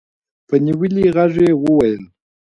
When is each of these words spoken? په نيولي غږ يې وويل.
په 0.47 0.55
نيولي 0.65 1.05
غږ 1.15 1.33
يې 1.43 1.51
وويل. 1.63 1.95